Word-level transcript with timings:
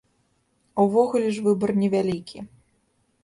Увогуле 0.83 1.27
ж 1.35 1.43
выбар 1.47 1.75
невялікі. 1.81 2.39